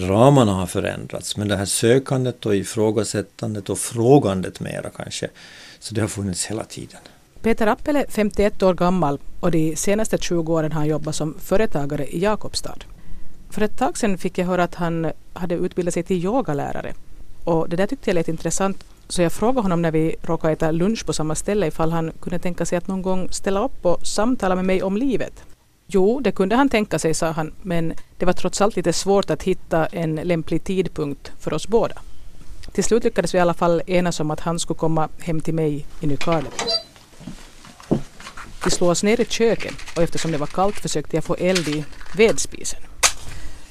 [0.00, 1.36] ramarna har förändrats.
[1.36, 5.28] Men det här sökandet och ifrågasättandet och frågandet mera kanske.
[5.78, 7.00] Så det har funnits hela tiden.
[7.42, 11.34] Peter Appel är 51 år gammal och de senaste 20 åren har han jobbat som
[11.38, 12.78] företagare i Jakobstad.
[13.50, 16.94] För ett tag sedan fick jag höra att han hade utbildat sig till yogalärare.
[17.44, 20.70] Och det där tyckte jag lät intressant så jag frågade honom när vi råkade äta
[20.70, 24.06] lunch på samma ställe ifall han kunde tänka sig att någon gång ställa upp och
[24.06, 25.44] samtala med mig om livet.
[25.92, 29.30] Jo, det kunde han tänka sig, sa han, men det var trots allt lite svårt
[29.30, 31.94] att hitta en lämplig tidpunkt för oss båda.
[32.72, 35.54] Till slut lyckades vi i alla fall enas om att han skulle komma hem till
[35.54, 36.56] mig i Nykarleby.
[38.64, 41.68] Vi slog oss ner i köket och eftersom det var kallt försökte jag få eld
[41.68, 41.84] i
[42.16, 42.80] vedspisen.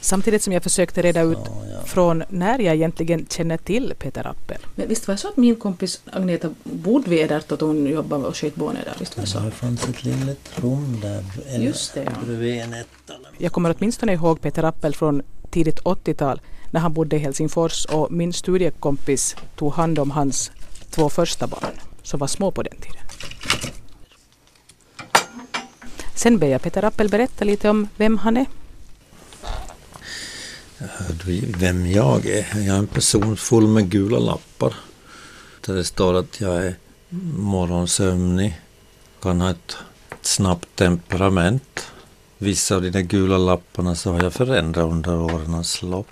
[0.01, 1.85] Samtidigt som jag försökte reda ut ja, ja.
[1.85, 4.57] från när jag egentligen känner till Peter Appel.
[4.75, 8.27] Men visst var det så att min kompis Agneta bodde vid Edert och hon jobbade
[8.27, 8.95] och sköt barnet där?
[8.99, 9.39] Visst var det så?
[9.39, 11.23] Det fanns ett litet rum där
[11.59, 12.11] Just det, ja.
[12.25, 12.75] bredvid en
[13.37, 16.41] Jag kommer åtminstone ihåg Peter Appel från tidigt 80-tal
[16.71, 20.51] när han bodde i Helsingfors och min studiekompis tog hand om hans
[20.89, 23.01] två första barn som var små på den tiden.
[26.15, 28.45] Sen ber jag Peter Appel berätta lite om vem han är.
[31.57, 32.47] Vem jag är?
[32.55, 34.75] Jag är en person full med gula lappar.
[35.65, 36.75] Där det står att jag är
[37.37, 38.61] morgonsömnig,
[39.21, 39.75] kan ha ett
[40.21, 41.91] snabbt temperament.
[42.37, 46.07] Vissa av de där gula lapparna så har jag förändrat under årens lopp.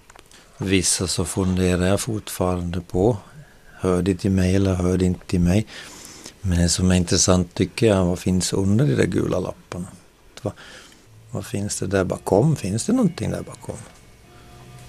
[0.58, 3.18] Vissa så funderar jag fortfarande på.
[3.80, 5.68] Hör det till mig eller hör det inte till mig?
[6.42, 9.88] Men det som är intressant tycker jag, vad finns under de där gula lapparna?
[10.42, 10.54] Vad,
[11.32, 12.56] vad finns det där bakom?
[12.56, 13.78] Finns det någonting där bakom?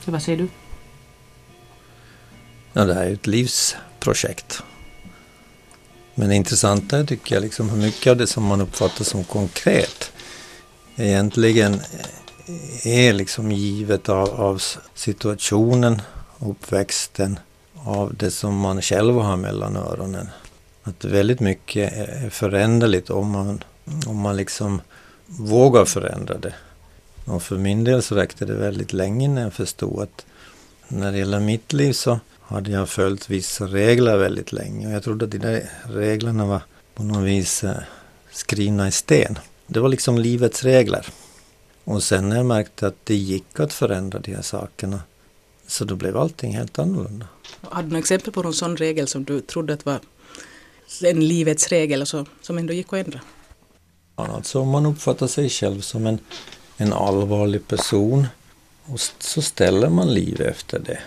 [0.05, 0.49] Så vad säger du?
[2.73, 4.63] Ja, det här är ett livsprojekt.
[6.15, 10.13] Men det intressanta tycker jag, liksom hur mycket av det som man uppfattar som konkret
[10.97, 11.81] egentligen
[12.83, 14.63] är liksom givet av, av
[14.95, 16.03] situationen,
[16.39, 17.39] uppväxten,
[17.75, 20.29] av det som man själv har mellan öronen.
[20.83, 23.65] Att väldigt mycket är föränderligt om man,
[24.07, 24.81] om man liksom
[25.27, 26.55] vågar förändra det.
[27.29, 30.27] Och för min del så räckte det väldigt länge när jag förstod att
[30.89, 34.87] när det gäller mitt liv så hade jag följt vissa regler väldigt länge.
[34.87, 36.63] Och jag trodde att de där reglerna var
[36.95, 37.77] på något vis eh,
[38.31, 39.39] skrivna i sten.
[39.67, 41.07] Det var liksom livets regler.
[41.85, 45.01] Och sen när jag märkte att det gick att förändra de här sakerna
[45.67, 47.27] så då blev allting helt annorlunda.
[47.61, 50.01] Har du några exempel på någon sån regel som du trodde att var
[51.03, 53.21] en livets regel och så, som ändå gick att ändra?
[54.15, 56.19] Alltså om man uppfattar sig själv som en,
[56.81, 58.27] en allvarlig person
[58.85, 60.99] och så ställer man liv efter det.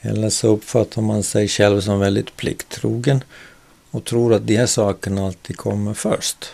[0.00, 3.24] Eller så uppfattar man sig själv som väldigt plikttrogen
[3.90, 6.50] och tror att de här sakerna alltid kommer först.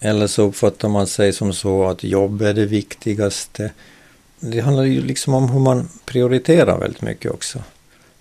[0.00, 3.70] Eller så uppfattar man sig som så att jobb är det viktigaste.
[4.40, 7.62] Det handlar ju liksom om hur man prioriterar väldigt mycket också.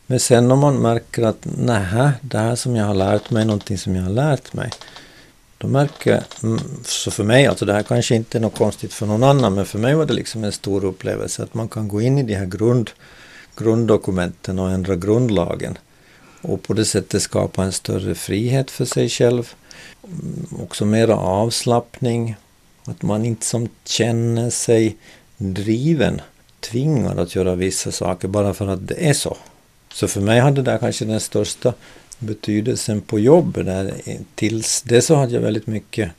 [0.08, 3.46] Men sen om man märker att nej, det här som jag har lärt mig är
[3.46, 4.72] någonting som jag har lärt mig.
[5.66, 8.94] Då märker jag, mm, så för mig, alltså det här kanske inte är något konstigt
[8.94, 11.88] för någon annan, men för mig var det liksom en stor upplevelse att man kan
[11.88, 12.90] gå in i de här grund,
[13.56, 15.78] grunddokumenten och ändra grundlagen.
[16.42, 19.54] Och på det sättet skapa en större frihet för sig själv.
[20.04, 22.36] Mm, också mera avslappning.
[22.84, 24.98] Att man inte som känner sig
[25.38, 26.22] driven,
[26.60, 29.38] tvingad att göra vissa saker bara för att det är så.
[29.94, 31.74] Så för mig hade det där kanske den största
[32.20, 33.66] betydelsen på jobbet.
[33.66, 33.94] Där,
[34.36, 36.12] tills det så hade jag väldigt mycket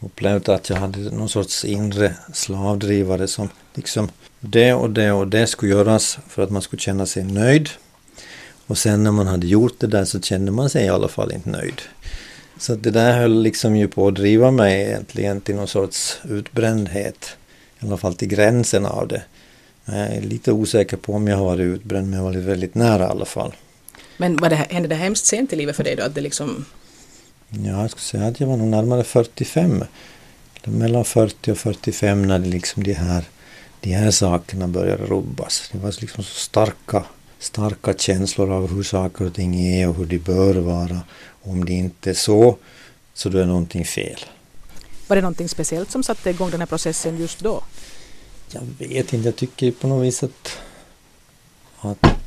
[0.00, 4.08] upplevt att jag hade någon sorts inre slavdrivare som liksom
[4.40, 7.68] det och det och det skulle göras för att man skulle känna sig nöjd.
[8.66, 11.32] Och sen när man hade gjort det där så kände man sig i alla fall
[11.32, 11.80] inte nöjd.
[12.58, 17.36] Så det där höll liksom ju på att driva mig egentligen till någon sorts utbrändhet.
[17.80, 19.22] I alla fall till gränsen av det.
[19.84, 22.74] Jag är lite osäker på om jag har varit utbränd men jag har varit väldigt
[22.74, 23.52] nära i alla fall.
[24.20, 26.02] Men var det, hände det hemskt sent i livet för dig då?
[26.02, 26.64] Att det liksom...
[27.48, 29.84] Ja, jag skulle säga att jag var nog närmare 45.
[30.64, 33.24] Mellan 40 och 45 när det liksom de här,
[33.80, 35.68] de här sakerna började rubbas.
[35.72, 37.04] Det var liksom så starka,
[37.38, 41.00] starka känslor av hur saker och ting är och hur de bör vara.
[41.42, 42.56] Och om det inte är så,
[43.14, 44.20] så då är någonting fel.
[45.06, 47.62] Var det någonting speciellt som satte igång den här processen just då?
[48.50, 50.58] Jag vet inte, jag tycker på något vis att,
[51.80, 52.17] att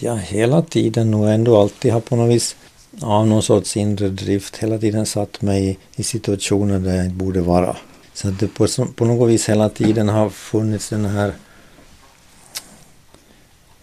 [0.00, 2.56] jag hela tiden och ändå alltid har på något vis
[3.00, 7.40] av någon sorts inre drift hela tiden satt mig i, situationer där jag inte borde
[7.40, 7.76] vara.
[8.14, 11.32] Så att det på, på något vis hela tiden har funnits den här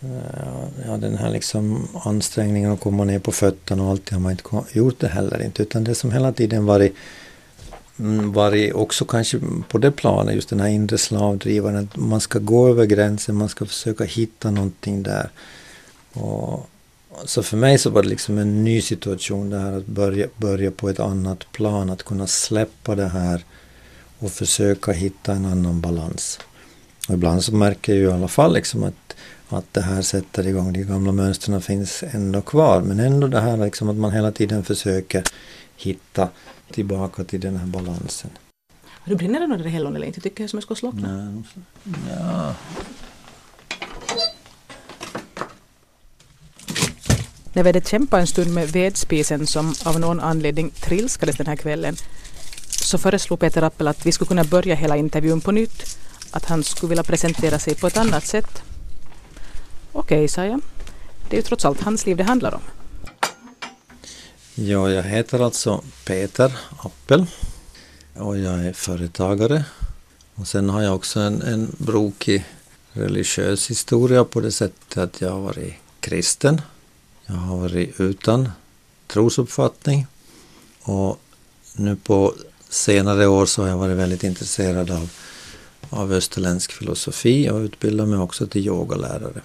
[0.01, 4.31] eh, ja, den här liksom ansträngningen att komma ner på fötterna och alltid har man
[4.31, 4.43] inte
[4.73, 5.61] gjort det heller inte.
[5.63, 6.95] Utan det som hela tiden varit
[7.99, 9.39] mm, varit också kanske
[9.69, 13.49] på det planet, just den här inre slavdrivaren, att man ska gå över gränsen, man
[13.49, 15.29] ska försöka hitta någonting där.
[16.21, 16.69] Och,
[17.25, 20.71] så för mig så var det liksom en ny situation det här att börja, börja
[20.71, 23.45] på ett annat plan, att kunna släppa det här
[24.19, 26.39] och försöka hitta en annan balans.
[27.07, 29.15] Och ibland så märker jag ju i alla fall liksom att,
[29.49, 32.81] att det här sätter igång, de gamla mönstren finns ändå kvar.
[32.81, 35.23] Men ändå det här liksom att man hela tiden försöker
[35.75, 36.29] hitta
[36.71, 38.31] tillbaka till den här balansen.
[38.83, 40.21] Har du brinner det någon hellon eller inte?
[40.21, 41.31] Tycker jag som jag ska slockna?
[41.33, 41.43] Nej,
[42.19, 42.55] ja.
[47.53, 51.55] När vi hade kämpat en stund med vedspisen som av någon anledning trilskades den här
[51.55, 51.95] kvällen
[52.69, 55.97] så föreslog Peter Appel att vi skulle kunna börja hela intervjun på nytt.
[56.31, 58.63] Att han skulle vilja presentera sig på ett annat sätt.
[59.91, 60.61] Okej, sa jag.
[61.29, 62.61] Det är ju trots allt hans liv det handlar om.
[64.55, 67.25] Ja, jag heter alltså Peter Appel
[68.13, 69.63] och jag är företagare.
[70.35, 72.45] Och sen har jag också en, en brokig
[72.91, 76.61] religiös historia på det sättet att jag har varit kristen.
[77.29, 78.49] Jag har varit utan
[79.07, 80.07] trosuppfattning
[80.81, 81.19] och
[81.75, 82.33] nu på
[82.69, 85.09] senare år så har jag varit väldigt intresserad av,
[85.89, 89.41] av österländsk filosofi och utbildat mig också till yogalärare.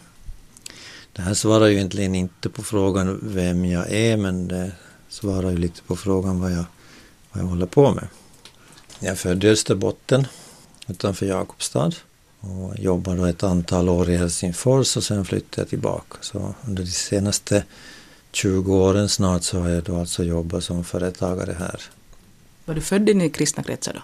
[1.12, 4.72] Det här svarar ju egentligen inte på frågan vem jag är men det
[5.08, 6.64] svarar ju lite på frågan vad jag,
[7.32, 8.08] vad jag håller på med.
[8.98, 10.26] Jag är född i Österbotten
[10.86, 11.92] utanför Jakobstad
[12.42, 16.18] och jobbade då ett antal år i Helsingfors och sen flyttade jag tillbaka.
[16.20, 17.64] Så under de senaste
[18.32, 21.80] 20 åren snart så har jag då alltså jobbat som företagare här.
[22.64, 24.00] Var du född in i kristna kretsar då?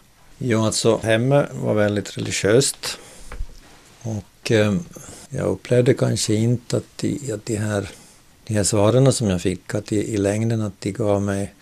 [0.46, 2.98] Ja, alltså hemma var väldigt religiöst.
[4.02, 4.74] Och eh,
[5.28, 7.90] jag upplevde kanske inte att de, att de, här,
[8.44, 11.54] de här svaren som jag fick, att de, i längden att de gav mig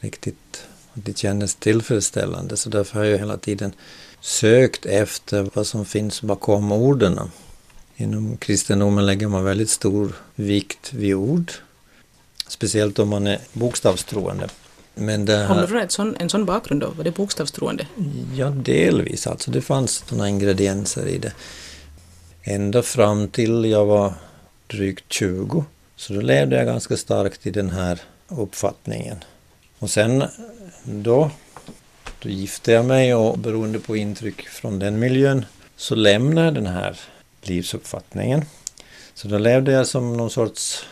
[0.00, 2.56] riktigt, att de kändes tillfredsställande.
[2.56, 3.72] Så därför har jag hela tiden
[4.20, 7.20] sökt efter vad som finns bakom orden.
[7.96, 11.52] Inom kristendomen lägger man väldigt stor vikt vid ord.
[12.46, 14.48] Speciellt om man är bokstavstroende.
[14.94, 15.46] Men det här...
[15.48, 16.88] Kommer du från en sån, en sån bakgrund då?
[16.88, 17.86] Var det bokstavstroende?
[18.34, 19.26] Ja, delvis.
[19.26, 21.32] Alltså det fanns sådana ingredienser i det.
[22.42, 24.12] Ända fram till jag var
[24.66, 25.64] drygt 20.
[25.96, 29.16] Så då levde jag ganska starkt i den här uppfattningen.
[29.78, 30.24] Och sen
[30.84, 31.30] då,
[32.22, 35.44] då gifte jag mig och beroende på intryck från den miljön
[35.76, 37.00] så lämnade jag den här
[37.42, 38.44] livsuppfattningen.
[39.14, 40.86] Så då levde jag som någon sorts,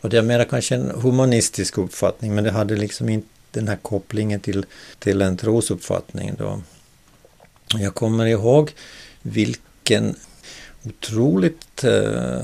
[0.00, 3.76] och det är mera kanske en humanistisk uppfattning men det hade liksom inte den här
[3.76, 4.66] kopplingen till,
[4.98, 6.34] till en trosuppfattning.
[6.38, 6.60] Då.
[7.78, 8.72] Jag kommer ihåg
[9.22, 10.16] vilken
[10.82, 12.40] otroligt eh,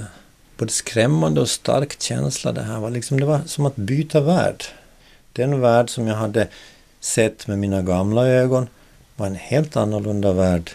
[0.57, 2.91] både skrämmande och stark känsla det här var.
[2.91, 4.65] Liksom, det var som att byta värld.
[5.33, 6.49] Den värld som jag hade
[7.07, 8.69] sett med mina gamla ögon
[9.17, 10.71] var en helt annorlunda värld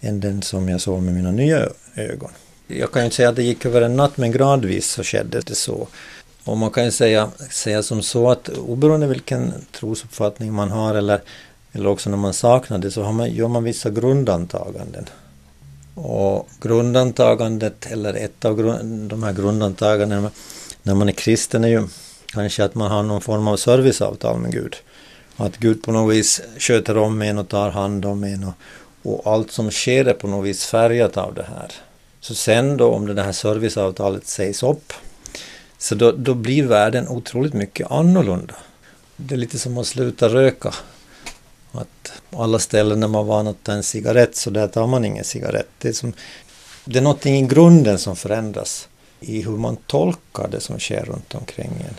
[0.00, 2.30] än den som jag såg med mina nya ögon.
[2.66, 5.40] Jag kan ju inte säga att det gick över en natt men gradvis så skedde
[5.40, 5.88] det så.
[6.44, 11.20] Och man kan ju säga, säga som så att oberoende vilken trosuppfattning man har eller,
[11.72, 15.04] eller också när man saknar det så har man, gör man vissa grundantaganden.
[15.94, 20.30] Och grundantagandet, eller ett av grund, de här grundantagandena
[20.82, 21.88] när man är kristen är ju
[22.26, 24.76] kanske att man har någon form av serviceavtal med Gud.
[25.36, 28.54] Att Gud på något vis sköter om en och tar hand om en och,
[29.02, 31.72] och allt som sker är på något vis färgat av det här.
[32.20, 34.92] Så sen då om det här serviceavtalet sägs upp
[35.78, 38.54] så då, då blir världen otroligt mycket annorlunda.
[39.16, 40.74] Det är lite som att sluta röka.
[41.72, 45.04] Att på alla ställen där man van att ta en cigarett så där tar man
[45.04, 45.68] ingen cigarett.
[45.78, 46.12] Det är, som,
[46.84, 48.88] det är någonting i grunden som förändras
[49.20, 51.94] i hur man tolkar det som sker runt omkring en.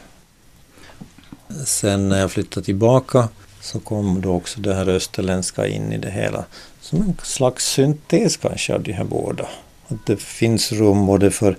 [1.65, 3.29] Sen när jag flyttade tillbaka
[3.61, 6.45] så kom då också det här österländska in i det hela.
[6.81, 9.47] Som en slags syntes kanske av de här båda.
[9.87, 11.57] Att det finns rum både för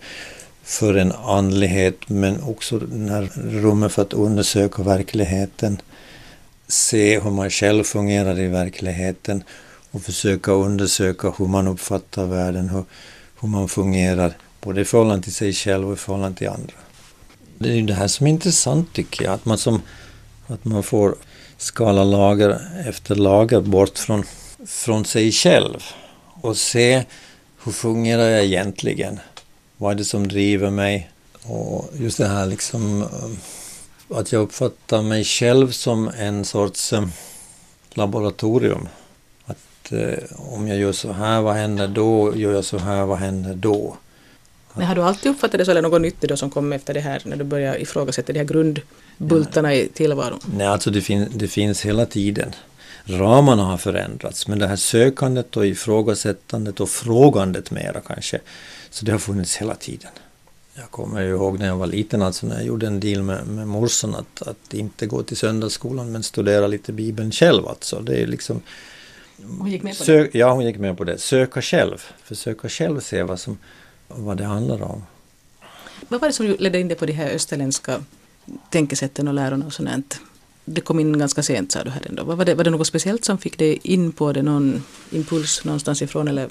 [0.67, 5.81] för en andlighet men också den här rummet för att undersöka verkligheten.
[6.69, 9.43] Se hur man själv fungerar i verkligheten
[9.91, 12.85] och försöka undersöka hur man uppfattar världen, hur,
[13.41, 16.75] hur man fungerar både i förhållande till sig själv och i förhållande till andra.
[17.59, 19.83] Det är ju det här som är intressant tycker jag, att man, som,
[20.47, 21.15] att man får
[21.57, 24.25] skala lager efter lager bort från,
[24.67, 25.83] från sig själv
[26.41, 27.05] och se
[27.65, 29.21] hur fungerar jag egentligen?
[29.77, 31.11] Vad är det som driver mig?
[31.43, 37.07] Och just det här liksom eh, att jag uppfattar mig själv som en sorts eh,
[37.95, 38.89] laboratorium.
[39.47, 42.37] Att eh, om jag gör så här, vad händer då?
[42.37, 43.97] Gör jag så här, vad händer då?
[44.77, 47.01] Men har du alltid uppfattat det så eller något nytt då som kom efter det
[47.01, 50.41] här när du började ifrågasätta de här grundbultarna i tillvaron?
[50.57, 52.55] Nej, alltså det, fin det finns hela tiden.
[53.05, 54.49] ramarna har förändrats.
[54.49, 58.41] Men det här sökandet och ifrågasättandet och frågandet mera kanske.
[58.91, 60.11] Så det har funnits hela tiden.
[60.75, 63.69] Jag kommer ihåg när jag var liten, alltså när jag gjorde en deal med, med
[63.69, 67.67] morsan att, att inte gå till söndagsskolan men studera lite Bibeln själv.
[67.67, 68.01] Alltså.
[68.01, 68.63] Det är liksom,
[69.59, 70.29] hon gick med på det?
[70.33, 71.19] Ja, hon gick med på det.
[71.19, 72.05] Söka själv.
[72.23, 73.59] Försöka själv se vad, som,
[74.09, 75.03] vad det handlar om.
[76.09, 78.03] Vad var det som ledde in dig på de här österländska
[78.71, 80.21] tänkesätten och lärorna och sånt?
[80.65, 82.25] Det kom in ganska sent sa du här ändå.
[82.25, 84.43] Var det, var det något speciellt som fick dig in på det?
[84.43, 86.49] Någon impuls någonstans ifrån eller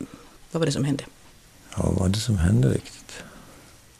[0.52, 1.04] vad var det som hände?
[1.76, 3.24] Ja, vad var det som hände riktigt?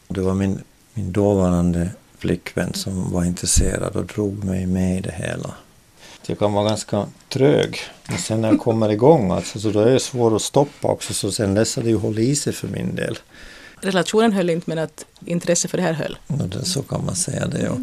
[0.08, 0.62] Det var min,
[0.94, 5.54] min dåvarande flickvän som var intresserad och drog mig med i det hela.
[6.26, 7.78] Jag kan vara ganska trög.
[8.08, 11.14] Men sen när jag kommer igång alltså, så då är det svårt att stoppa också.
[11.14, 13.18] Så sen dess har det ju hållit i sig för min del.
[13.80, 16.18] Relationen höll inte men att intresse för det här höll?
[16.26, 17.68] Ja, så kan man säga det.
[17.68, 17.78] Och,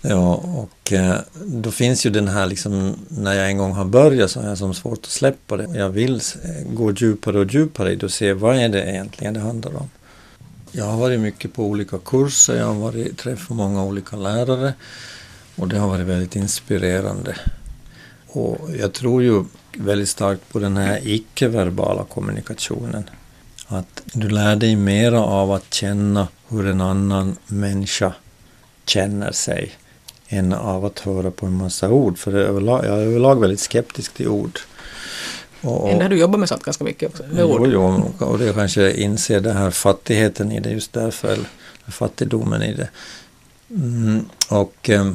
[0.00, 4.30] ja, och eh, då finns ju den här liksom, när jag en gång har börjat
[4.30, 5.78] så har jag som svårt att släppa det.
[5.78, 6.20] Jag vill
[6.66, 9.90] gå djupare och djupare i det och se vad är det egentligen det handlar om.
[10.72, 14.74] Jag har varit mycket på olika kurser, jag har varit, träffat många olika lärare
[15.56, 17.36] och det har varit väldigt inspirerande.
[18.26, 19.44] Och jag tror ju
[19.78, 23.04] väldigt starkt på den här icke-verbala kommunikationen.
[23.72, 28.12] Att du lär dig mera av att känna hur en annan människa
[28.86, 29.72] känner sig
[30.28, 32.18] än av att höra på en massa ord.
[32.18, 34.58] För överlag, jag är överlag väldigt skeptisk till ord.
[35.60, 37.68] Och, har du jobbat med sånt ganska mycket också, med ord.
[37.72, 41.48] Jo, och det kanske inser den här fattigheten i det just därför, eller
[41.88, 42.88] fattigdomen i det.
[43.70, 45.12] Mm, och eh,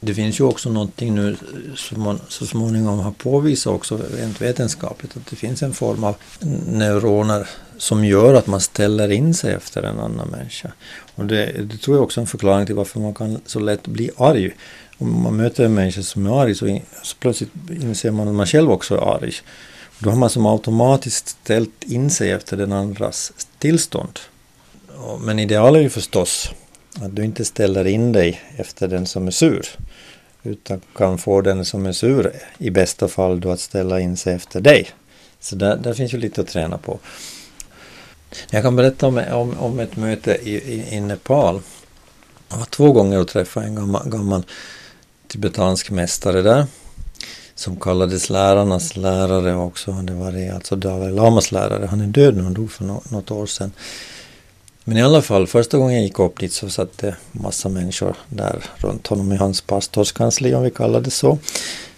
[0.00, 1.36] det finns ju också någonting nu
[1.76, 6.16] som man så småningom har påvisat också rent vetenskapligt att det finns en form av
[6.66, 10.72] neuroner som gör att man ställer in sig efter en annan människa.
[11.14, 13.86] Och det, det tror jag också är en förklaring till varför man kan så lätt
[13.86, 14.54] bli arg.
[14.98, 18.34] Om man möter en människa som är arg så, in, så plötsligt inser man att
[18.34, 19.32] man själv också är arg.
[19.98, 24.18] Då har man som automatiskt ställt in sig efter den andras tillstånd.
[25.20, 26.50] Men idealet är ju förstås
[27.00, 29.66] att du inte ställer in dig efter den som är sur.
[30.42, 34.34] Utan kan få den som är sur i bästa fall då att ställa in sig
[34.34, 34.86] efter dig.
[35.40, 36.98] Så där, där finns ju lite att träna på.
[38.50, 41.60] Jag kan berätta om, om, om ett möte i, i, i, Nepal.
[42.48, 44.42] Jag var två gånger och träffade en gammal, gammal
[45.28, 46.66] tibetansk mästare där.
[47.54, 49.92] Som kallades lärarnas lärare också.
[49.92, 51.86] Det var det, alltså Dalai Lamas lärare.
[51.86, 53.72] Han är död nu, han dog för något år sedan.
[54.88, 58.16] Men i alla fall, första gången jag gick upp dit så satt det massa människor
[58.28, 61.38] där runt honom i hans pastorskansli om vi kallar det så.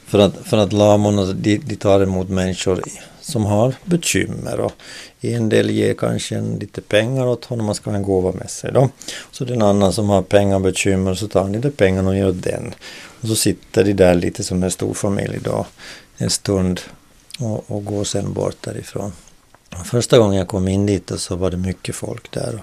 [0.06, 2.82] För att, för att lamorna de, de tar emot människor
[3.28, 4.72] som har bekymmer och
[5.20, 8.50] en del ger kanske en lite pengar åt honom, man ska ha en gåva med
[8.50, 8.88] sig då.
[9.30, 12.16] Så det en annan som har pengar och bekymmer så tar han lite pengar och
[12.16, 12.74] ger åt den.
[13.20, 15.66] Och så sitter de där lite som en stor familj då
[16.16, 16.80] en stund
[17.38, 19.12] och, och går sen bort därifrån.
[19.84, 22.62] Första gången jag kom in dit så var det mycket folk där.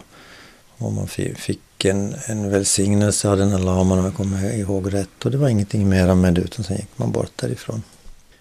[0.77, 5.25] Och man fick en, en välsignelse av den här laman om jag kommer ihåg rätt.
[5.25, 7.83] Och det var ingenting mera med det utan sen gick man bort därifrån.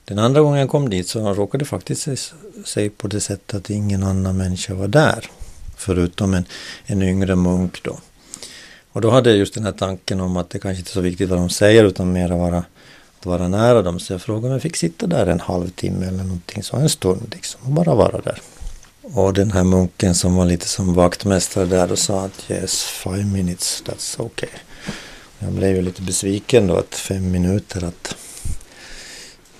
[0.04, 2.08] Den andra gången jag kom dit så råkade det faktiskt
[2.64, 5.30] sig på det sättet att ingen annan människa var där.
[5.76, 6.44] Förutom en,
[6.87, 7.99] en yngre munk då.
[8.92, 11.00] Och då hade jag just den här tanken om att det kanske inte är så
[11.00, 12.64] viktigt vad de säger utan mer vara,
[13.18, 14.00] att vara nära dem.
[14.00, 17.32] Så jag frågade om jag fick sitta där en halvtimme eller någonting, så en stund
[17.34, 18.40] liksom, och bara vara där.
[19.02, 23.25] Och den här munken som var lite som vaktmästare där och sa att yes, five
[23.25, 24.49] minutes, that's okay.
[25.38, 28.16] Jag blev ju lite besviken då att fem minuter att...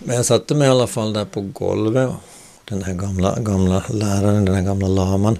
[0.07, 2.11] Men jag satte mig i alla fall där på golvet.
[2.65, 5.39] Den här gamla, gamla läraren, den här gamla laman.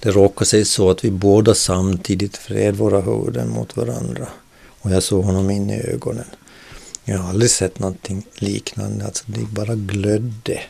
[0.00, 4.28] Det råkade sig så att vi båda samtidigt vred våra huvuden mot varandra.
[4.80, 6.24] Och jag såg honom in i ögonen.
[7.04, 9.04] Jag har aldrig sett någonting liknande.
[9.04, 10.60] Alltså det bara glödde.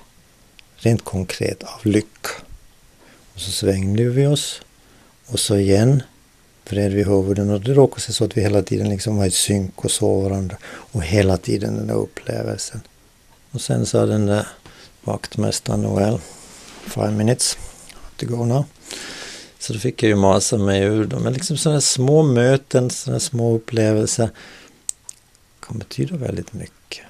[0.77, 2.31] Rent konkret av lycka.
[3.35, 4.61] Och så svängde vi oss
[5.27, 6.03] och så igen
[6.69, 9.31] vred vi huvuden och det råkade sig så att vi hela tiden liksom var i
[9.31, 12.81] synk och såg varandra och hela tiden den där upplevelsen.
[13.51, 14.47] Och sen sa den där
[15.05, 16.19] vaktmästaren Noel,
[16.87, 17.59] five minutes,
[18.17, 18.65] to go now.
[19.59, 21.23] Så då fick jag ju masa mig ur dem.
[21.23, 24.31] Men liksom sådana små möten, sådana små upplevelser
[25.61, 27.05] kan betyda väldigt mycket.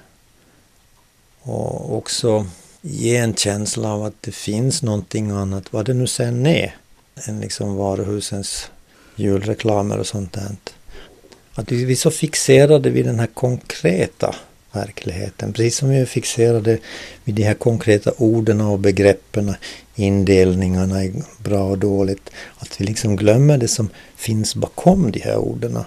[1.41, 2.47] Och också
[2.81, 6.75] ge en känsla av att det finns någonting annat, vad det nu sen är,
[7.27, 8.69] än liksom varuhusens
[9.15, 10.55] julreklamer och sånt där.
[11.53, 14.35] Att vi är så fixerade vid den här konkreta
[14.71, 16.77] verkligheten, precis som vi är fixerade
[17.23, 19.55] vid de här konkreta orden och begreppen,
[19.95, 25.37] indelningarna i bra och dåligt, att vi liksom glömmer det som finns bakom de här
[25.37, 25.79] orden.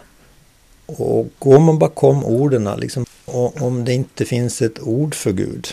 [0.87, 5.69] Och går man bakom orden, liksom, och om det inte finns ett ord för Gud,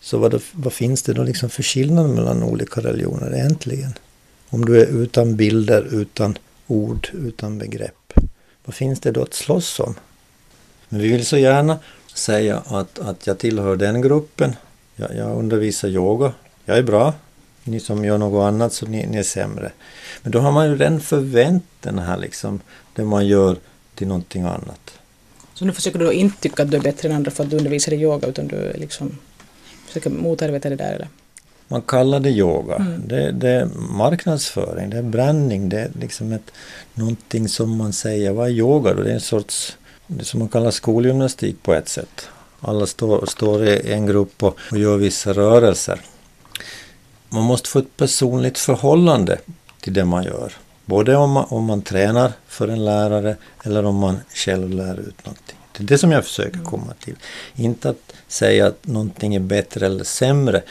[0.00, 3.92] Så vad, vad finns det då liksom för skillnad mellan olika religioner egentligen?
[4.48, 8.12] Om du är utan bilder, utan ord, utan begrepp.
[8.64, 9.94] Vad finns det då att slåss om?
[10.88, 11.78] Men vi vill så gärna
[12.18, 14.56] säga att, att jag tillhör den gruppen.
[14.96, 16.32] Jag, jag undervisar yoga.
[16.64, 17.14] Jag är bra.
[17.64, 19.72] Ni som gör något annat så ni, ni är sämre.
[20.22, 22.60] Men då har man ju den förväntan här liksom,
[22.94, 23.56] det man gör
[23.94, 24.98] till någonting annat.
[25.54, 27.50] Så nu försöker du då inte tycka att du är bättre än andra för att
[27.50, 29.18] du undervisar i yoga utan du liksom
[29.86, 31.08] försöker motarbeta det där eller?
[31.68, 32.74] Man kallar det yoga.
[32.74, 33.02] Mm.
[33.06, 36.50] Det, det, är marknadsföring, det är branding, det är liksom ett,
[36.94, 39.02] någonting som man säger, vad är yoga då?
[39.02, 42.28] Det är en sorts, det som man kallar skolgymnastik på ett sätt.
[42.60, 46.00] Alla står, står i en grupp och, och gör vissa rörelser.
[47.28, 49.38] Man måste få ett personligt förhållande
[49.80, 50.52] till det man gör.
[50.84, 55.24] Både om man, om man tränar för en lärare eller om man själv lär ut
[55.26, 55.56] någonting.
[55.72, 57.16] Det är det som jag försöker komma till.
[57.54, 60.62] Inte att säga att någonting är bättre eller sämre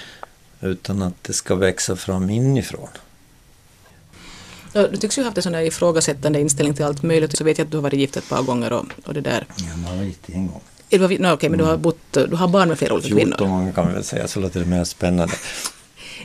[0.62, 2.90] utan att det ska växa fram inifrån.
[4.76, 7.38] Ja, du tycks ju ha haft en sån där ifrågasättande inställning till allt möjligt.
[7.38, 9.46] Så vet jag att du har varit gift ett par gånger och, och det där.
[9.56, 10.62] Ja, man var gift en gång.
[11.20, 11.82] no, okej, men du har, mm.
[11.82, 13.38] bott, du har barn med flera olika kvinnor.
[13.38, 15.34] 14 gånger kan man väl säga, så låter det mer spännande.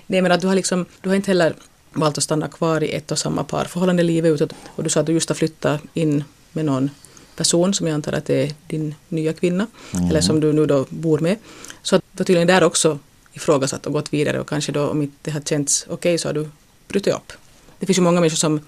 [0.07, 1.55] Nej, men att du har liksom, du har inte heller
[1.93, 4.53] valt att stanna kvar i ett och samma par förhållande livet ut.
[4.67, 6.91] Och du sa att du just har flyttat in med någon
[7.37, 10.11] person som jag antar att det är din nya kvinna, mm.
[10.11, 11.37] eller som du nu då bor med.
[11.83, 12.99] Så att du tydligen där också
[13.33, 16.29] ifrågasatt och gått vidare och kanske då om inte det har känts okej okay, så
[16.29, 16.49] har du
[16.89, 17.33] brutit upp.
[17.81, 18.61] Det finns ju många människor som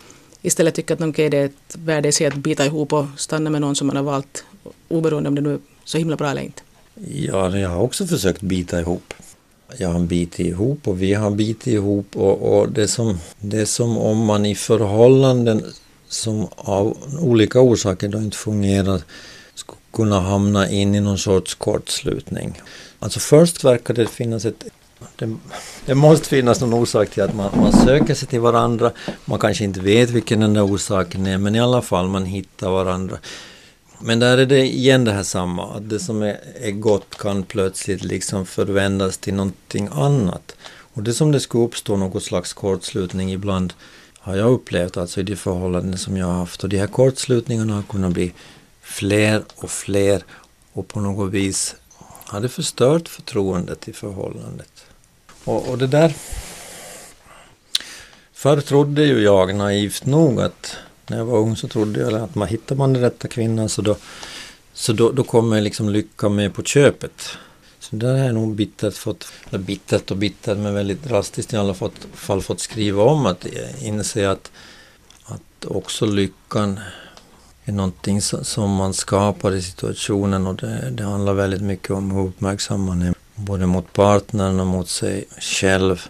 [0.42, 3.50] istället tycker att okay, det är ett värde i sig att bita ihop och stanna
[3.50, 4.45] med någon som man har valt
[4.88, 6.62] oberoende om det nu är så himla bra eller inte.
[6.95, 9.14] Ja, jag har också försökt bita ihop.
[9.78, 13.61] Jag har bitit ihop och vi har bitit ihop och, och det, är som, det
[13.61, 15.64] är som om man i förhållanden
[16.09, 19.02] som av olika orsaker då inte fungerar
[19.54, 22.62] skulle kunna hamna in i någon sorts kortslutning.
[22.99, 24.64] Alltså först verkar det finnas ett
[25.16, 25.37] det,
[25.87, 28.92] det, måste finnas någon orsak till att man, man söker sig till varandra.
[29.25, 32.71] Man kanske inte vet vilken den där orsaken är men i alla fall man hittar
[32.71, 33.18] varandra.
[33.99, 37.43] Men där är det igen det här samma, att det som är, är gott kan
[37.43, 40.56] plötsligt liksom förvändas till någonting annat.
[40.95, 43.73] Och det som det skulle uppstå något slags kortslutning ibland
[44.19, 46.65] har jag upplevt alltså i de förhållanden som jag har haft.
[46.65, 48.32] Och de här kortslutningarna har kunnat bli
[48.80, 50.23] fler och fler
[50.73, 51.76] och på något vis
[52.32, 54.72] har det förstört förtroendet i förhållandet.
[55.45, 56.15] Och, och det där...
[58.33, 60.76] Förr trodde ju jag naivt nog att
[61.07, 63.83] när jag var ung så trodde jag att man hittar man den rätta kvinnan så
[63.83, 63.97] då,
[64.73, 67.28] så då, då kommer liksom lycka med på köpet.
[67.78, 71.57] Så där har jag nog bittert fått, eller bittert och bittert men väldigt drastiskt i
[71.57, 71.75] alla
[72.15, 73.47] fall fått skriva om att
[73.81, 74.50] inse att,
[75.25, 76.81] att också lyckan
[77.65, 82.26] är någonting som man skapar i situationen och det, det handlar väldigt mycket om hur
[82.26, 86.09] uppmärksam man är både mot partnern och mot sig själv.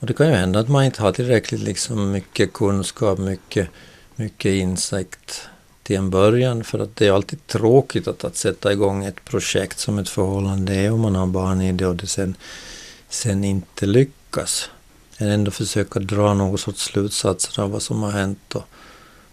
[0.00, 3.68] Och det kan ju hända att man inte har tillräckligt liksom mycket kunskap, mycket,
[4.16, 5.48] mycket insikt
[5.82, 9.78] till en början för att det är alltid tråkigt att, att sätta igång ett projekt
[9.78, 12.34] som ett förhållande är om man har barn i det och det sen,
[13.08, 14.70] sen inte lyckas.
[15.18, 18.64] Men ändå försöka dra någon sorts slutsatser av vad som har hänt och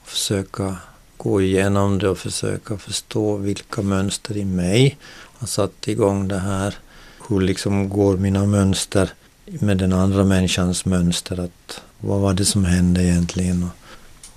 [0.03, 0.77] försöka
[1.17, 4.97] gå igenom det och försöka förstå vilka mönster i mig
[5.37, 6.75] har satt igång det här.
[7.27, 9.09] Hur liksom går mina mönster
[9.45, 11.39] med den andra människans mönster?
[11.39, 13.69] Att, vad var det som hände egentligen?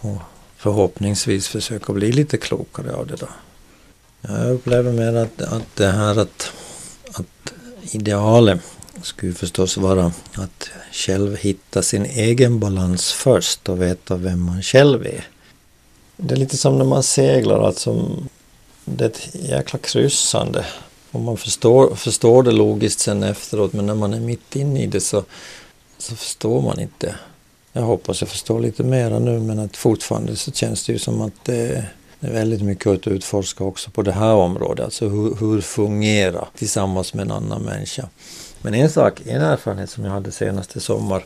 [0.01, 0.19] Och, och
[0.57, 3.29] förhoppningsvis försöka bli lite klokare av det då.
[4.21, 6.53] Jag upplever mer att, att det här att,
[7.13, 8.61] att idealet
[9.03, 15.07] skulle förstås vara att själv hitta sin egen balans först och veta vem man själv
[15.07, 15.27] är.
[16.17, 18.11] Det är lite som när man seglar, alltså
[18.85, 20.65] det är ett jäkla kryssande.
[21.11, 24.87] Och man förstår, förstår det logiskt sen efteråt men när man är mitt inne i
[24.87, 25.25] det så,
[25.99, 27.15] så förstår man inte.
[27.73, 31.21] Jag hoppas jag förstår lite mera nu men att fortfarande så känns det ju som
[31.21, 31.85] att det,
[32.21, 34.85] det är väldigt mycket att utforska också på det här området.
[34.85, 38.09] Alltså hur, hur fungera tillsammans med en annan människa.
[38.63, 41.25] Men en sak, en erfarenhet som jag hade senaste sommar,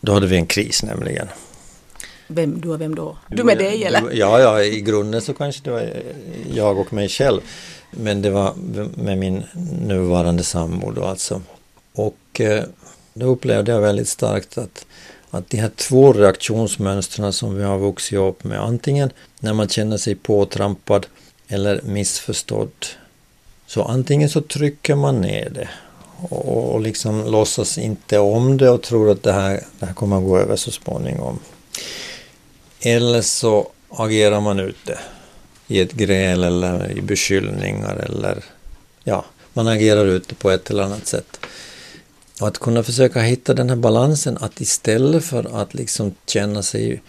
[0.00, 1.28] då hade vi en kris nämligen.
[2.26, 3.18] Vem, du och vem då?
[3.28, 4.02] Du med dig eller?
[4.12, 5.92] Ja, ja, i grunden så kanske det var
[6.54, 7.40] jag och mig själv.
[7.90, 8.54] Men det var
[8.96, 9.42] med min
[9.80, 11.42] nuvarande sambo då alltså.
[11.92, 12.64] Och eh,
[13.14, 14.86] då upplevde jag väldigt starkt att,
[15.30, 19.96] att de här två reaktionsmönstren som vi har vuxit upp med, antingen när man känner
[19.96, 21.06] sig påtrampad
[21.48, 22.86] eller missförstådd.
[23.66, 25.68] Så antingen så trycker man ner det
[26.28, 30.16] och, och liksom låtsas inte om det och tror att det här, det här kommer
[30.16, 31.38] att gå över så småningom.
[32.80, 34.98] Eller så agerar man ut det
[35.70, 38.44] i ett gräl eller i beskyllningar eller
[39.04, 41.40] ja, man agerar ute på ett eller annat sätt.
[42.40, 47.02] Och att kunna försöka hitta den här balansen att istället för att liksom känna sig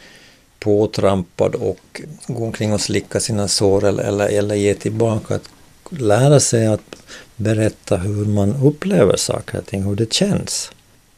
[0.60, 5.50] påtrampad och gå omkring och slicka sina sår eller, eller, eller ge tillbaka, att
[5.90, 6.96] lära sig att
[7.36, 10.72] berätta hur man upplever saker och ting, hur det känns.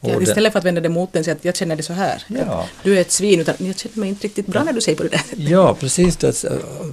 [0.03, 2.23] Ja, istället för att vända det mot den säga att jag känner det så här.
[2.27, 2.67] Ja.
[2.83, 5.03] Du är ett svin, utan jag känner mig inte riktigt bra när du säger på
[5.03, 5.21] det där.
[5.37, 6.17] Ja, precis.
[6.17, 6.45] Det,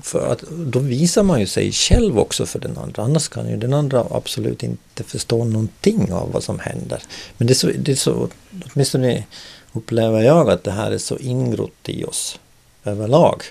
[0.02, 3.02] för att då visar man ju sig själv också för den andra.
[3.02, 7.02] Annars kan ju den andra absolut inte förstå någonting av vad som händer.
[7.36, 8.28] Men det är så, det är så
[8.72, 9.24] åtminstone
[9.72, 12.38] upplever jag att det här är så ingrott i oss
[12.84, 13.42] överlag.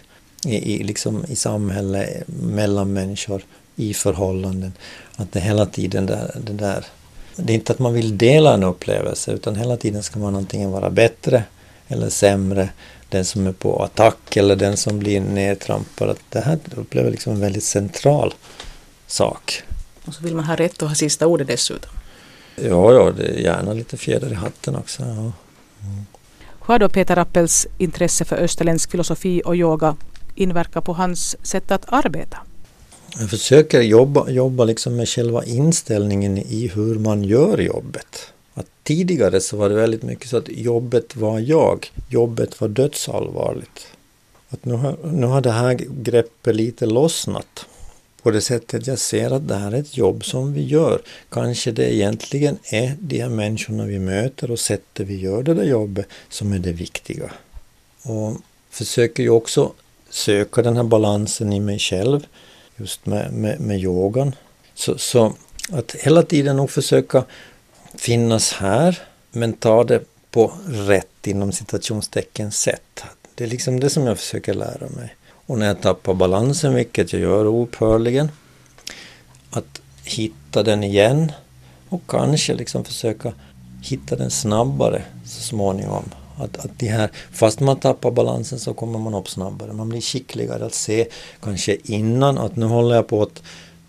[0.46, 3.42] I, i, liksom i samhälle, mellan människor,
[3.76, 4.74] i förhållanden.
[5.16, 6.86] Att det hela tiden där, det där
[7.36, 10.72] det är inte att man vill dela en upplevelse utan hela tiden ska man antingen
[10.72, 11.44] vara bättre
[11.88, 12.70] eller sämre.
[13.10, 16.18] Den som är på attack eller den som blir nedtrampad.
[16.30, 18.34] Det här upplever jag liksom en väldigt central
[19.08, 19.64] sak.
[20.06, 21.92] Och så vill man ha rätt att ha sista ordet dessutom.
[22.56, 25.04] Ja, ja, gärna lite fjäder i hatten också.
[25.04, 25.10] Ja.
[25.12, 26.06] Mm.
[26.40, 29.96] Hur har då Peter Rappels intresse för österländsk filosofi och yoga
[30.36, 32.38] inverkat på hans sätt att arbeta?
[33.18, 38.34] Jag försöker jobba, jobba liksom med själva inställningen i hur man gör jobbet.
[38.54, 43.88] Att tidigare så var det väldigt mycket så att jobbet var jag, jobbet var dödsallvarligt.
[44.50, 47.66] Att nu, har, nu har det här greppet lite lossnat.
[48.24, 51.02] På det sättet jag ser att det här är ett jobb som vi gör.
[51.30, 55.64] Kanske det egentligen är de här människorna vi möter och sättet vi gör det där
[55.64, 57.32] jobbet som är det viktiga.
[58.04, 58.38] Och
[58.70, 59.72] försöker ju också
[60.10, 62.28] söka den här balansen i mig själv
[62.80, 64.36] just med, med, med yogan.
[64.76, 65.34] Så, så
[65.72, 67.24] att hela tiden nog försöka
[67.96, 69.00] finnas här
[69.32, 73.04] men ta det på rätt inom citationstecken sätt.
[73.36, 75.16] Det är liksom det som jag försöker lära mig.
[75.46, 78.32] Och när jag tappar balansen, vilket jag gör oupphörligen,
[79.52, 81.32] att hitta den igen
[81.90, 83.34] och kanske liksom försöka
[83.82, 86.12] hitta den snabbare så småningom.
[86.40, 89.74] Att, att de här, fast man tappar balansen så kommer man upp snabbare.
[89.74, 91.08] Man blir skickligare att se
[91.42, 93.42] kanske innan att nu håller jag på att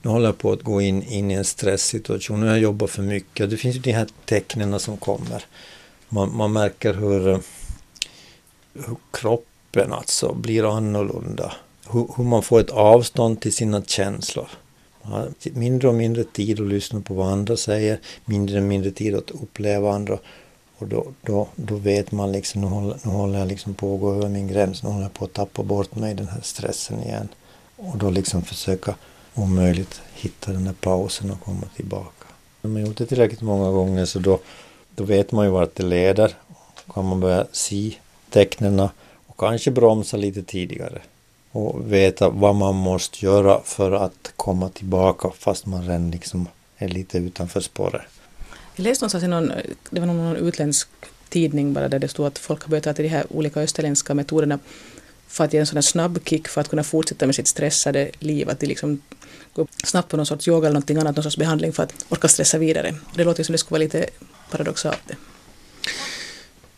[0.03, 2.91] nu håller jag på att gå in, in i en stresssituation, nu har jag jobbat
[2.91, 3.51] för mycket.
[3.51, 5.45] Det finns ju de här tecknen som kommer.
[6.09, 7.41] Man, man märker hur,
[8.75, 11.53] hur kroppen alltså blir annorlunda.
[11.91, 14.49] Hur, hur man får ett avstånd till sina känslor.
[15.03, 18.91] Man har mindre och mindre tid att lyssna på vad andra säger, mindre och mindre
[18.91, 20.19] tid att uppleva andra
[20.81, 24.01] och då, då, då vet man liksom, nu håller, nu håller jag liksom på att
[24.01, 26.41] gå över min gräns, nu håller jag på att tappa bort mig i den här
[26.43, 27.29] stressen igen.
[27.77, 28.95] Och då liksom försöka
[29.35, 32.27] om möjligt hitta den där pausen och komma tillbaka.
[32.63, 34.39] När man gjort det tillräckligt många gånger så då,
[34.95, 36.35] då vet man ju vart det leder.
[36.87, 37.95] Då kan man börja se
[38.31, 38.81] tecknen
[39.27, 41.03] och kanske bromsa lite tidigare.
[41.53, 46.89] Och veta vad man måste göra för att komma tillbaka fast man redan liksom är
[46.89, 48.03] lite utanför spåret.
[48.77, 49.53] Jag läste någonstans i någon,
[49.91, 50.89] det var någon utländsk
[51.29, 54.15] tidning bara där det stod att folk har börjat ta till de här olika österländska
[54.15, 54.59] metoderna
[55.29, 58.11] för att ge en sån här snabb kick för att kunna fortsätta med sitt stressade
[58.19, 58.51] liv.
[58.51, 59.03] Att de liksom
[59.55, 62.29] går snabbt på någon sorts yoga eller någonting annat, någon sorts behandling för att orka
[62.29, 62.95] stressa vidare.
[63.15, 64.07] Det låter som det skulle vara lite
[64.51, 65.01] paradoxalt.
[65.07, 65.17] Det.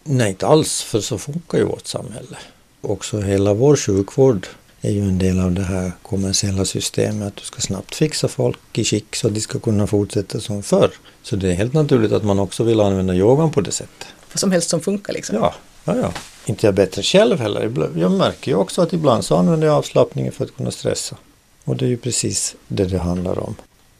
[0.05, 2.37] Nej, inte alls, för så funkar ju vårt samhälle.
[2.81, 4.47] Också hela vår sjukvård
[4.83, 7.29] är ju en del av det här kommersiella systemet.
[7.29, 10.63] Att du ska snabbt fixa folk i skick så att de ska kunna fortsätta som
[10.63, 10.91] förr.
[11.23, 14.07] Så det är helt naturligt att man också vill använda yogan på det sättet.
[14.33, 15.37] Vad som helst som funkar liksom?
[15.37, 16.13] Ja, ja, ja.
[16.47, 17.91] Inte jag bättre själv heller.
[17.97, 21.17] Jag märker ju också att ibland så använder jag avslappningen för att kunna stressa.
[21.65, 23.55] Och det är ju precis det det handlar om.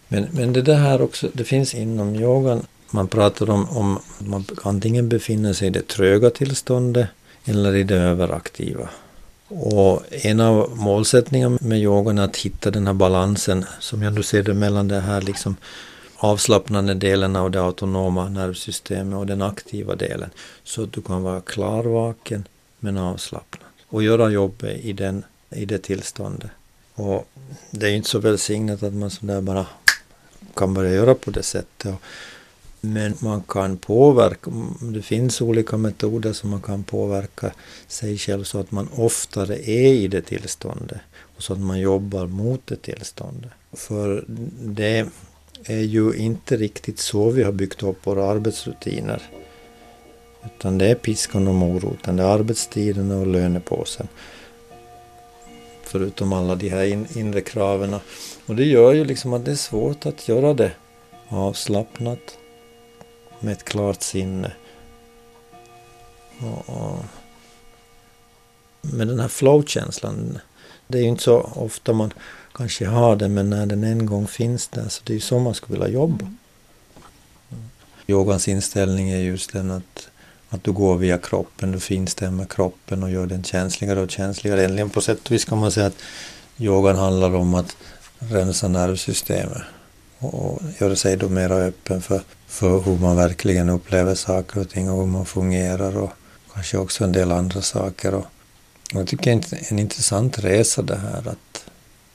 [0.09, 5.09] Men, men det här också, det finns inom yogan, man pratar om, om man antingen
[5.09, 7.09] befinner sig i det tröga tillståndet
[7.45, 8.89] eller i det överaktiva.
[9.55, 14.23] Och en av målsättningarna med yogan är att hitta den här balansen, som jag nu
[14.23, 15.57] ser det, mellan det här liksom
[16.17, 20.31] avslappnande delen av det autonoma nervsystemet och den aktiva delen.
[20.65, 22.45] Så att du kan vara klarvaken
[22.79, 23.69] men avslappnad.
[23.89, 26.51] Och göra jobbet i, den, i det tillståndet.
[26.95, 27.29] Och
[27.71, 29.67] det är ju inte så välsignat att man sådär bara
[30.55, 31.95] kan börja göra på det sättet.
[32.85, 37.53] Men man kan påverka, det finns olika metoder som man kan påverka
[37.87, 41.01] sig själv så att man oftare är i det tillståndet.
[41.37, 43.51] Och så att man jobbar mot det tillståndet.
[43.73, 44.25] För
[44.63, 45.07] det
[45.65, 49.23] är ju inte riktigt så vi har byggt upp våra arbetsrutiner.
[50.45, 54.09] Utan det är piskan och moroten, det är arbetstiden och lönepåsen.
[55.83, 57.95] Förutom alla de här inre kraven.
[58.47, 60.73] Och det gör ju liksom att det är svårt att göra det
[61.29, 62.39] avslappnat
[63.43, 64.53] med ett klart sinne.
[66.41, 67.05] Och, och
[68.81, 70.39] med den här flow-känslan,
[70.89, 72.13] det är ju inte så ofta man
[72.55, 75.39] kanske har den men när den en gång finns där så det är ju så
[75.39, 76.25] man skulle vilja jobba.
[76.25, 77.65] Mm.
[78.07, 80.09] Yogans inställning är just den att,
[80.49, 84.61] att du går via kroppen, du finstämmer kroppen och gör den känsligare och känsligare.
[84.61, 86.03] Egentligen på sätt och vis kan man säga att
[86.59, 87.77] yogan handlar om att
[88.19, 89.63] rensa nervsystemet
[90.19, 92.21] och göra sig då mera öppen för,
[92.53, 96.13] för hur man verkligen upplever saker och ting och hur man fungerar och
[96.55, 98.15] kanske också en del andra saker.
[98.15, 98.27] Och
[98.93, 101.65] jag tycker det är en intressant resa det här att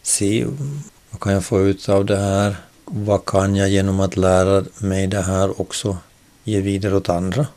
[0.01, 0.45] se
[1.11, 2.55] vad kan jag få ut av det här?
[2.85, 5.97] Vad kan jag genom att lära mig det här också
[6.43, 7.47] ge vidare åt andra?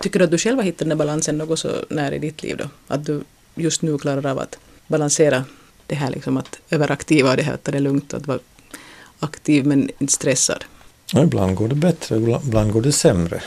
[0.00, 2.42] Tycker du att du själv har hittat den där balansen något så när i ditt
[2.42, 2.68] liv då?
[2.86, 5.44] Att du just nu klarar av att balansera
[5.86, 8.38] det här liksom att överaktiva och det här att ta det lugnt och att vara
[9.20, 10.64] aktiv men inte stressad?
[11.14, 13.42] Ja, ibland går det bättre, ibland går det sämre.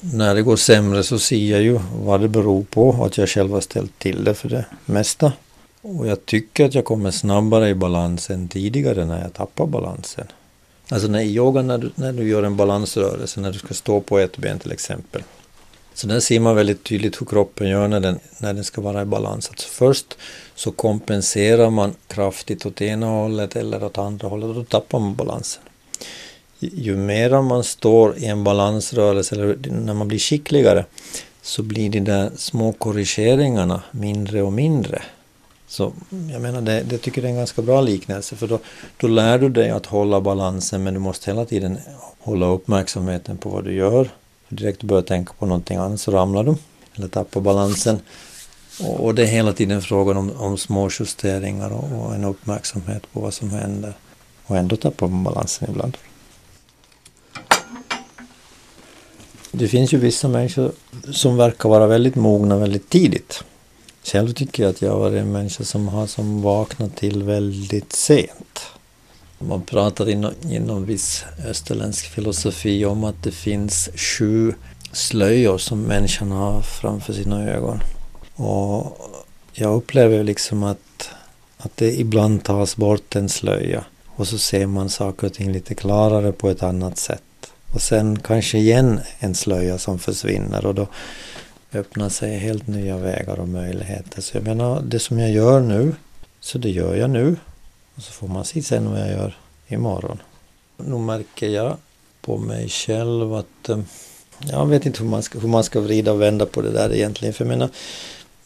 [0.00, 3.52] När det går sämre så ser jag ju vad det beror på, att jag själv
[3.52, 5.32] har ställt till det för det mesta.
[5.82, 10.26] Och jag tycker att jag kommer snabbare i balans än tidigare när jag tappar balansen.
[10.88, 14.00] Alltså när i yoga när du, när du gör en balansrörelse, när du ska stå
[14.00, 15.22] på ett ben till exempel.
[15.94, 19.02] Så där ser man väldigt tydligt hur kroppen gör när den, när den ska vara
[19.02, 19.48] i balans.
[19.48, 20.18] Alltså först
[20.54, 25.14] så kompenserar man kraftigt åt ena hållet eller åt andra hållet och då tappar man
[25.14, 25.62] balansen.
[26.60, 30.84] Ju mer man står i en balansrörelse eller när man blir skickligare
[31.42, 35.02] så blir de där små korrigeringarna mindre och mindre.
[35.68, 35.92] Så
[36.32, 38.58] jag menar, det, det tycker jag är en ganska bra liknelse för då,
[38.96, 41.78] då lär du dig att hålla balansen men du måste hela tiden
[42.18, 44.10] hålla uppmärksamheten på vad du gör.
[44.48, 46.54] För direkt du börjar tänka på någonting annat så ramlar du
[46.94, 48.00] eller tappar balansen.
[48.80, 53.12] Och, och det är hela tiden frågan om, om små justeringar och, och, en uppmärksamhet
[53.12, 53.92] på vad som händer.
[54.46, 55.96] Och ändå tappar man balansen ibland.
[59.52, 60.72] Det finns ju vissa människor
[61.12, 63.44] som verkar vara väldigt mogna väldigt tidigt.
[64.02, 68.60] Själv tycker jag att jag var en människa som har som vaknat till väldigt sent.
[69.38, 74.54] Man pratar inom, inom viss österländsk filosofi om att det finns sju
[74.92, 77.80] slöjor som människan har framför sina ögon.
[78.34, 78.98] Och
[79.52, 81.10] jag upplever liksom att,
[81.56, 85.74] att det ibland tas bort en slöja och så ser man saker och ting lite
[85.74, 87.22] klarare på ett annat sätt.
[87.72, 90.86] Och sen kanske igen en slöja som försvinner och då
[91.72, 94.22] öppnar sig helt nya vägar och möjligheter.
[94.22, 95.94] Så jag menar, det som jag gör nu,
[96.40, 97.36] så det gör jag nu.
[97.94, 99.36] Och så får man se sen vad jag gör
[99.68, 100.22] imorgon.
[100.76, 101.76] Nu märker jag
[102.20, 103.80] på mig själv att eh,
[104.50, 106.94] jag vet inte hur man, ska, hur man ska vrida och vända på det där
[106.94, 107.34] egentligen.
[107.34, 107.68] För jag menar,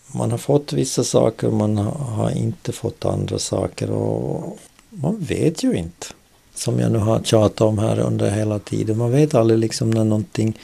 [0.06, 4.58] man har fått vissa saker och man har inte fått andra saker och
[4.88, 6.06] man vet ju inte.
[6.54, 8.98] Som jag nu har tjatat om här under hela tiden.
[8.98, 10.58] Man vet aldrig liksom när någonting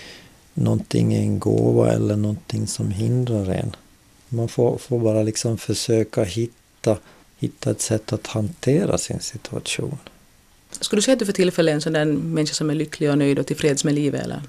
[0.59, 3.77] någonting är en gåva eller någonting som hindrar en.
[4.29, 6.97] Man får, får bara liksom försöka hitta,
[7.39, 9.99] hitta ett sätt att hantera sin situation.
[10.71, 13.11] Skulle du säga att du för tillfället är en sån där människa som är lycklig
[13.11, 14.43] och nöjd och tillfreds med livet eller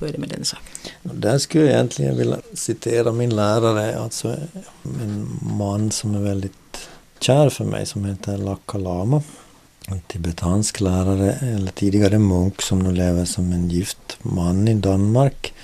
[0.00, 0.92] hur är det med den saken?
[1.02, 4.36] Där skulle jag egentligen vilja citera min lärare, alltså
[5.02, 6.88] en man som är väldigt
[7.20, 9.22] kär för mig som heter Lakka Lama
[9.88, 15.54] en tibetansk lärare, eller tidigare munk som nu lever som en gift man i Danmark.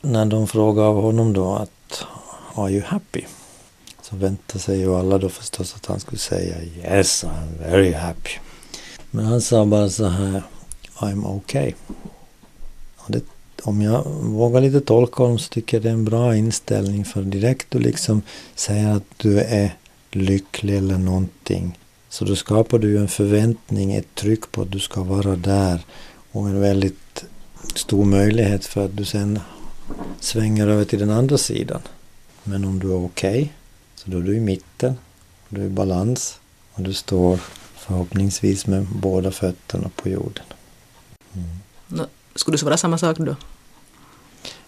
[0.00, 2.04] När de frågade av honom då att
[2.54, 3.24] Are you happy?
[4.02, 8.30] Så väntade sig ju alla då förstås att han skulle säga Yes, I'm very happy.
[9.10, 10.42] Men han sa bara så här
[10.98, 11.72] I'm okay.
[12.96, 13.24] Och det,
[13.62, 17.22] om jag vågar lite tolka honom så tycker jag det är en bra inställning för
[17.22, 18.22] direkt du liksom
[18.54, 19.76] säger att du är
[20.10, 21.78] lycklig eller någonting
[22.08, 25.80] så då skapar du en förväntning, ett tryck på att du ska vara där
[26.32, 27.24] och en väldigt
[27.74, 29.40] stor möjlighet för att du sen
[30.20, 31.80] svänger över till den andra sidan.
[32.44, 33.48] Men om du är okej, okay,
[33.94, 34.94] så då är du i mitten,
[35.48, 36.40] du är i balans
[36.72, 37.40] och du står
[37.76, 40.44] förhoppningsvis med båda fötterna på jorden.
[41.34, 42.06] Mm.
[42.34, 43.36] Skulle det svara samma sak då?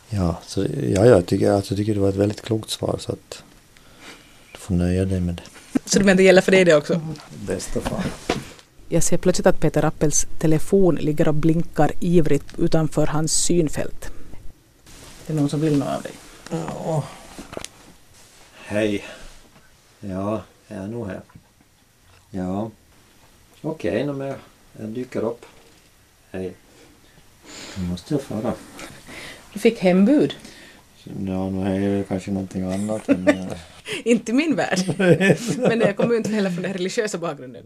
[0.08, 3.12] Ja, så, ja jag, tycker, alltså, jag tycker det var ett väldigt klokt svar så
[3.12, 3.42] att
[4.52, 5.42] du får nöja dig med det.
[5.84, 7.00] Så du menar det gäller för dig det också?
[7.46, 8.02] Bästa fall.
[8.88, 14.10] Jag ser plötsligt att Peter Appels telefon ligger och blinkar ivrigt utanför hans synfält.
[15.26, 16.12] Det är någon som vill något av dig?
[16.50, 17.04] Ja.
[18.64, 19.04] Hej.
[20.00, 21.20] Ja, jag är nog här.
[22.30, 22.70] Ja.
[23.62, 24.36] Okej, okay, mer.
[24.78, 25.46] Jag dyker upp.
[26.30, 26.52] Hej.
[27.76, 28.54] Nu måste jag fara.
[29.52, 30.34] Du fick hembud.
[31.04, 33.08] Ja, nu är det kanske någonting annat.
[33.08, 33.50] Men...
[34.04, 34.78] inte min värld.
[35.58, 37.64] Men jag kommer inte heller från den religiösa bakgrunden.